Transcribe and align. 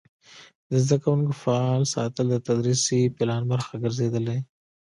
د 0.69 0.71
زده 0.83 0.97
کوونکو 1.03 1.33
فعال 1.43 1.83
ساتل 1.95 2.25
د 2.31 2.35
تدریسي 2.47 3.01
پلان 3.17 3.41
برخه 3.51 3.73
ګرځېدلې. 3.83 4.37